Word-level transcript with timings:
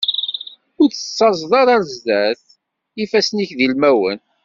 Ur 0.81 0.87
d-tettaẓeḍ 0.89 1.51
ara 1.61 1.75
zdat-i 1.91 3.01
ifassen-ik 3.03 3.51
d 3.57 3.59
ilmawen. 3.65 4.19